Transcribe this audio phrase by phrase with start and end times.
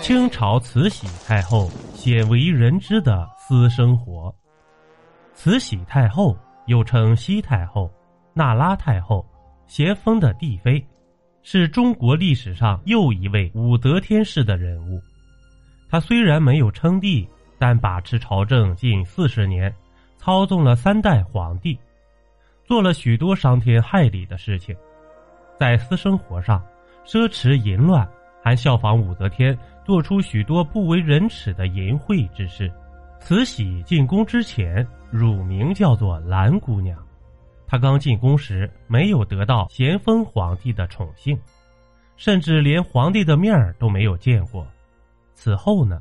[0.00, 4.34] 清朝慈禧太后鲜为人知的私生活。
[5.34, 7.90] 慈禧太后又称西太后、
[8.32, 9.24] 那拉太后，
[9.66, 10.84] 咸丰的帝妃，
[11.42, 14.98] 是中国历史上又一位武则天式的人物。
[15.90, 17.28] 她虽然没有称帝，
[17.58, 19.72] 但把持朝政近四十年，
[20.16, 21.78] 操纵了三代皇帝，
[22.64, 24.74] 做了许多伤天害理的事情。
[25.58, 26.64] 在私生活上，
[27.04, 28.08] 奢侈淫乱，
[28.42, 29.58] 还效仿武则天。
[29.82, 32.72] 做出许多不为人耻的淫秽之事。
[33.18, 36.96] 慈禧进宫之前，乳名叫做兰姑娘。
[37.66, 41.36] 她刚进宫时，没有得到咸丰皇帝的宠幸，
[42.16, 44.64] 甚至连皇帝的面儿都没有见过。
[45.34, 46.00] 此后呢，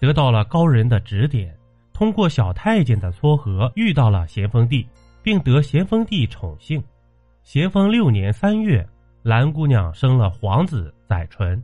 [0.00, 1.56] 得到了高人的指点，
[1.92, 4.84] 通过小太监的撮合，遇到了咸丰帝，
[5.22, 6.82] 并得咸丰帝宠幸。
[7.44, 8.84] 咸丰六年三月，
[9.22, 11.62] 兰姑娘生了皇子载淳。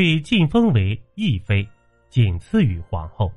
[0.00, 1.68] 被晋封为义妃，
[2.08, 3.30] 仅次于皇后。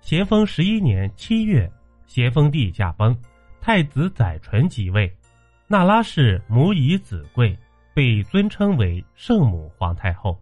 [0.00, 1.70] 咸丰十一年七月，
[2.06, 3.14] 咸丰帝驾崩，
[3.60, 5.14] 太子载淳即位，
[5.68, 7.54] 那拉氏母以子贵，
[7.92, 10.40] 被尊称为圣母皇太后。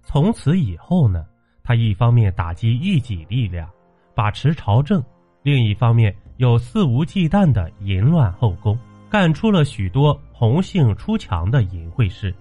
[0.00, 1.26] 从此以后呢，
[1.62, 3.68] 他一方面打击异己力量，
[4.14, 5.04] 把持朝政，
[5.42, 8.74] 另一方面又肆无忌惮的淫乱后宫，
[9.10, 12.34] 干出了许多红杏出墙的淫秽事。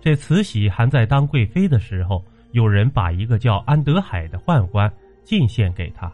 [0.00, 4.90] 这慈禧还在当贵妃的时候，有人把一个叫安德海的宦官
[5.24, 6.12] 进献给她。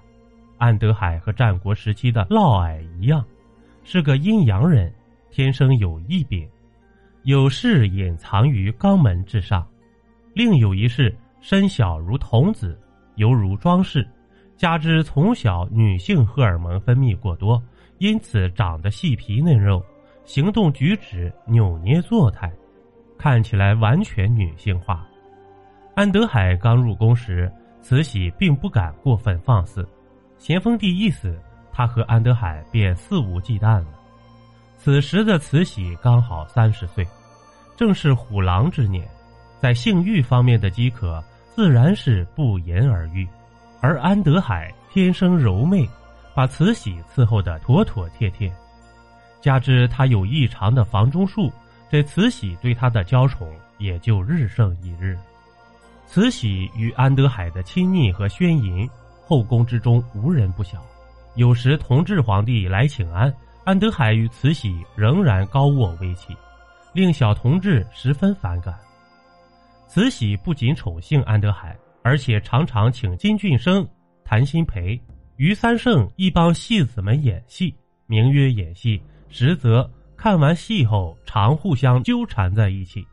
[0.57, 3.25] 安德海和战国时期的嫪毐一样，
[3.83, 4.93] 是个阴阳人，
[5.31, 6.49] 天生有异禀，
[7.25, 9.63] 有事隐藏于肛门之上；
[10.33, 12.81] 另有一事身小如童子，
[13.17, 14.09] 犹如装饰，
[14.57, 17.63] 加之从小女性荷尔蒙分泌过多，
[17.99, 19.85] 因此长得细皮嫩肉，
[20.25, 22.51] 行动举止扭捏作态。
[23.25, 25.03] 看起来完全女性化。
[25.95, 29.89] 安德海刚入宫时，慈禧并不敢过分放肆。
[30.37, 31.35] 咸丰帝一死，
[31.73, 33.87] 他和安德海便肆无忌惮了。
[34.77, 37.03] 此时的慈禧刚好三十岁，
[37.79, 39.09] 正是虎狼之年，
[39.59, 41.25] 在性欲方面的饥渴
[41.55, 43.27] 自然是不言而喻。
[43.81, 45.89] 而安德海天生柔媚，
[46.35, 48.55] 把慈禧伺候得妥妥帖帖，
[49.41, 51.51] 加之他有异常的房中术。
[51.95, 55.17] 这慈禧对他的娇宠也就日盛一日。
[56.09, 58.91] 慈禧与安德海的亲昵和宣淫，
[59.25, 60.85] 后宫之中无人不晓。
[61.37, 63.33] 有时同治皇帝来请安，
[63.63, 66.37] 安德海与慈禧仍然高卧为起，
[66.93, 68.77] 令小同治十分反感。
[69.87, 73.89] 慈禧不仅宠幸安德海，而且常常请金俊生、
[74.25, 75.01] 谭鑫培、
[75.37, 77.73] 余三胜一帮戏子们演戏，
[78.09, 79.89] 名曰演戏，实则。
[80.25, 83.07] 看完戏后，常互相纠缠在一起。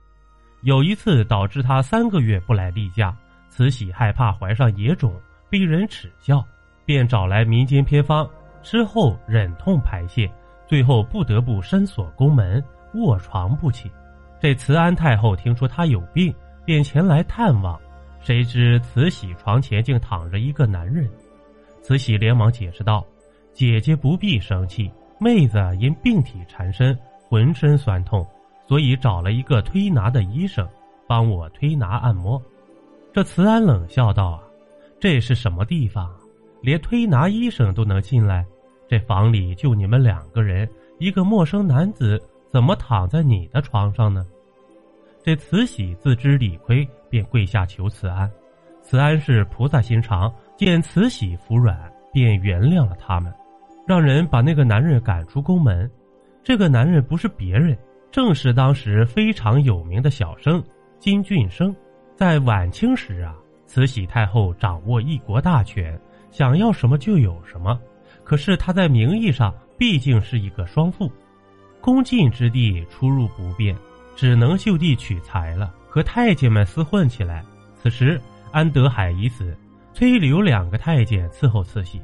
[0.61, 3.13] 有一次，导致他三个月不来例假。
[3.49, 5.13] 慈禧害怕怀上野种，
[5.49, 6.41] 被人耻笑，
[6.85, 8.25] 便找来民间偏方，
[8.63, 10.31] 吃后忍痛排泄，
[10.65, 12.63] 最后不得不深锁宫门，
[12.93, 13.91] 卧床不起。
[14.39, 16.33] 这慈安太后听说他有病，
[16.63, 17.77] 便前来探望，
[18.21, 21.11] 谁知慈禧床前竟躺着一个男人。
[21.81, 23.05] 慈禧连忙解释道
[23.51, 24.89] ：“姐姐不必生气。”
[25.23, 26.97] 妹子因病体缠身，
[27.29, 28.25] 浑身酸痛，
[28.67, 30.67] 所以找了一个推拿的医生，
[31.05, 32.41] 帮我推拿按摩。
[33.13, 34.41] 这慈安冷笑道：“啊，
[34.99, 36.11] 这是什么地方？
[36.63, 38.43] 连推拿医生都能进来？
[38.87, 40.67] 这房里就你们两个人，
[40.97, 44.25] 一个陌生男子怎么躺在你的床上呢？”
[45.23, 48.27] 这慈禧自知理亏，便跪下求慈安。
[48.81, 51.79] 慈安是菩萨心肠，见慈禧服软，
[52.11, 53.31] 便原谅了他们。
[53.87, 55.89] 让人把那个男人赶出宫门。
[56.43, 57.77] 这个男人不是别人，
[58.11, 60.63] 正是当时非常有名的小生
[60.99, 61.75] 金俊生。
[62.15, 65.99] 在晚清时啊，慈禧太后掌握一国大权，
[66.29, 67.79] 想要什么就有什么。
[68.23, 71.11] 可是她在名义上毕竟是一个双妇，
[71.79, 73.75] 宫禁之地出入不便，
[74.15, 77.43] 只能就地取材了，和太监们厮混起来。
[77.75, 79.57] 此时安德海已死，
[79.93, 81.99] 崔留两个太监伺候慈禧。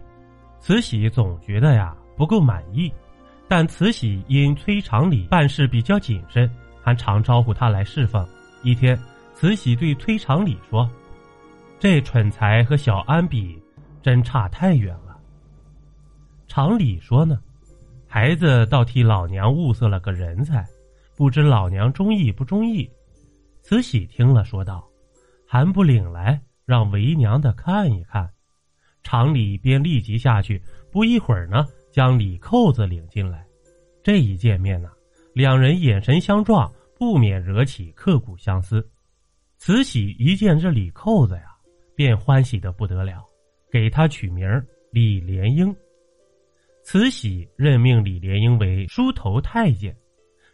[0.60, 2.92] 慈禧总觉得呀不够满意，
[3.48, 6.50] 但慈禧因崔长礼办事比较谨慎，
[6.82, 8.28] 还常招呼他来侍奉。
[8.64, 9.00] 一天，
[9.34, 10.90] 慈禧对崔长礼说
[11.80, 13.62] ：“这蠢材和小安比，
[14.02, 15.18] 真差太远了。”
[16.48, 17.40] 常理说呢
[18.10, 20.66] ：“孩子倒替老娘物色了个人才，
[21.16, 22.90] 不知老娘中意不中意？”
[23.62, 24.84] 慈禧听了说道
[25.48, 28.28] ：“还不领来，让为娘的看一看。”
[29.08, 30.62] 常理便立即下去，
[30.92, 33.48] 不一会儿呢，将李扣子领进来。
[34.04, 34.90] 这一见面呢，
[35.34, 36.70] 两人眼神相撞，
[37.00, 38.86] 不免惹起刻骨相思。
[39.60, 41.56] 慈禧一见这李扣子呀，
[41.96, 43.24] 便欢喜的不得了，
[43.72, 44.46] 给他取名
[44.92, 45.74] 李莲英。
[46.84, 49.96] 慈禧任命李莲英为梳头太监。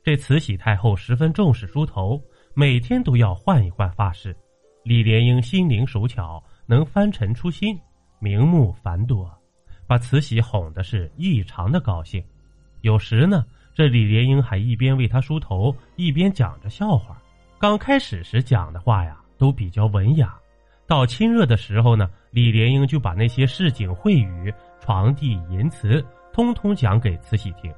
[0.04, 2.22] 这慈禧太后十分重视梳头，
[2.54, 4.36] 每天都要换一换发饰。
[4.84, 7.76] 李莲英心灵手巧，能翻尘出新，
[8.24, 9.30] 名目繁多，
[9.86, 12.24] 把慈禧哄的是异常的高兴。
[12.80, 13.44] 有时呢，
[13.74, 17.22] 这李莲英还一边为他梳头，一边讲着笑话。
[17.60, 20.30] 刚开始时讲的话呀，都比较文雅；
[20.88, 27.70] 到亲热的时候呢，李莲英就把那些市井秽语、床地淫词，通通讲给慈禧听。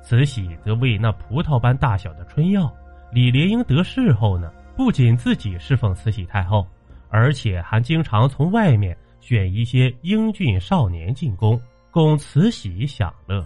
[0.00, 2.72] 慈禧则喂那葡萄般大小的春药。
[3.10, 6.64] 李莲英得势后呢，不仅自己侍奉慈禧太后，
[7.08, 11.58] 而且还经常从外面选一些英俊少年进宫，
[11.92, 13.42] 供慈禧享乐。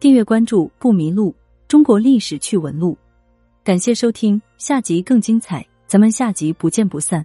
[0.00, 1.34] 订阅关注不迷路，
[1.68, 2.98] 中国历史趣闻录。
[3.62, 7.24] 感谢收听，下集更精彩，咱们下集不见不散。